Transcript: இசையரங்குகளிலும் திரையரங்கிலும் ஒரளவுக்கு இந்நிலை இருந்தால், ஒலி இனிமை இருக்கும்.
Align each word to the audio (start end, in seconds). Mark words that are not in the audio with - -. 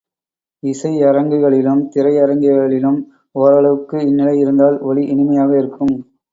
இசையரங்குகளிலும் 0.63 1.83
திரையரங்கிலும் 1.89 2.99
ஒரளவுக்கு 3.35 3.97
இந்நிலை 4.01 4.35
இருந்தால், 4.39 4.79
ஒலி 4.81 5.05
இனிமை 5.07 5.41
இருக்கும். 5.57 5.95